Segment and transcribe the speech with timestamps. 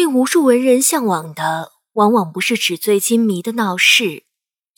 [0.00, 4.24] 令无数文人向往的，往往不是纸醉金迷的闹市，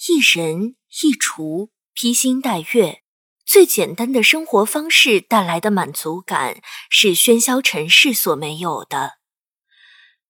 [0.08, 3.04] 一人一厨，披星戴月，
[3.46, 9.18] 最简单的生活方式带来的满足感，是喧嚣尘世所没有的。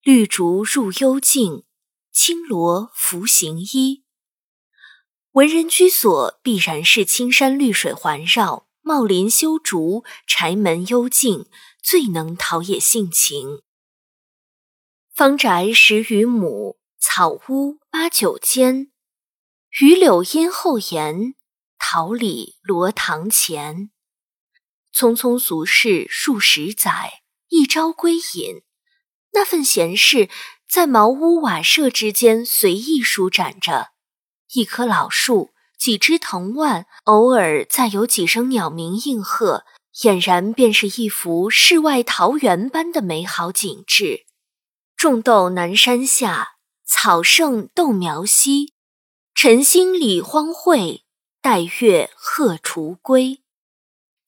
[0.02, 1.64] 绿竹入幽径，
[2.12, 4.04] 青罗拂行衣。
[5.30, 11.46] 文人居所必然是青山绿水环绕，茂林修竹，柴门幽静，
[11.82, 13.62] 最能陶冶性情。
[15.14, 18.90] 方宅十余亩，草屋八九间，
[19.68, 21.34] 榆柳荫后檐，
[21.78, 23.90] 桃李罗堂前。
[24.90, 28.62] 匆匆俗世数十载，一朝归隐，
[29.34, 30.30] 那份闲适
[30.66, 33.88] 在茅屋瓦舍之间随意舒展着。
[34.54, 44.24] 一棵老树，几枝藤蔓，偶尔再有几声鸟鸣应和，俨然便是一幅世外桃源般的美好景致。
[45.02, 48.72] 种豆南山下，草盛豆苗稀。
[49.34, 51.00] 晨兴理荒秽，
[51.40, 53.42] 待月荷锄归。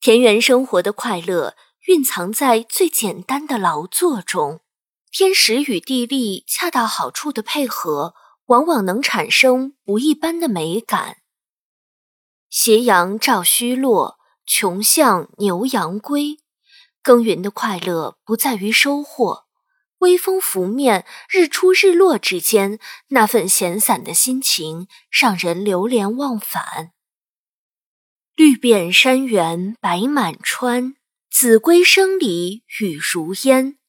[0.01, 1.55] 田园生活的快乐
[1.87, 4.59] 蕴藏在最简单的劳作中，
[5.09, 8.13] 天时与地利恰到好处的配合，
[8.47, 11.19] 往往能产生不一般的美感。
[12.49, 16.39] 斜阳照虚落，穷巷牛羊归。
[17.01, 19.44] 耕耘的快乐不在于收获。
[20.05, 26.91] 微风拂面，日出日落之间，那份闲散的心情让人流连忘返。
[28.35, 30.95] 绿遍山原白满川，
[31.31, 33.79] 子规声里雨如烟。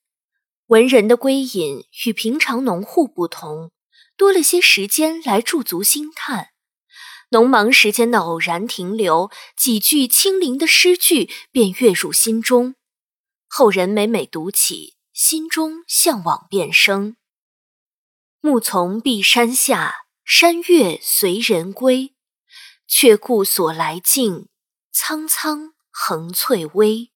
[0.69, 3.73] 文人的归隐与平常农户不同，
[4.17, 6.49] 多了些时间来驻足心叹。
[7.29, 12.75] 农忙时间的偶然停留，几句清灵的诗句便跃入心中，
[13.47, 14.96] 后人每每读起。
[15.17, 17.17] 心中向往便生。
[18.41, 19.95] 暮从碧山下，
[20.27, 22.15] 山月随人归。
[22.87, 24.51] 却顾所来径，
[24.93, 27.11] 苍苍横翠微。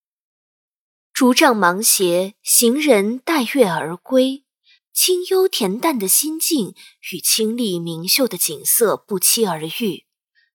[1.12, 4.46] 竹杖芒鞋，行人带月而归。
[4.94, 6.74] 清幽恬淡的心境
[7.12, 10.06] 与清丽明秀的景色不期而遇，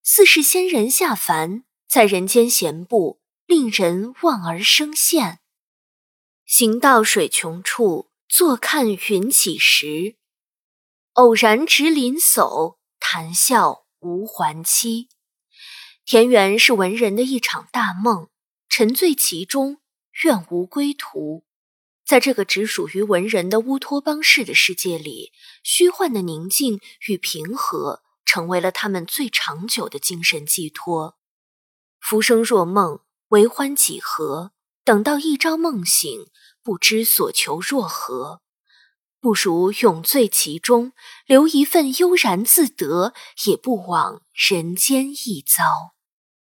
[0.01, 5.37] 似是仙人下凡，在人间闲步，令人望而生羡。
[6.45, 10.15] 行到水穷处，坐看云起时。
[11.13, 15.09] 偶然值林叟，谈笑无还期。
[16.05, 18.29] 田园是文人的一场大梦，
[18.69, 19.81] 沉醉其中，
[20.23, 21.45] 愿无归途。
[22.05, 25.31] 在这个只属于文人的乌托邦式的世界里，
[25.63, 31.17] 虚幻的宁静与平和，成为了他们最长久的精神寄托。
[31.99, 34.51] 浮生若梦，为欢几何？
[34.85, 36.27] 等到一朝梦醒，
[36.61, 38.41] 不知所求若何，
[39.19, 40.93] 不如永醉其中，
[41.25, 43.11] 留一份悠然自得，
[43.47, 45.94] 也不枉人间一遭。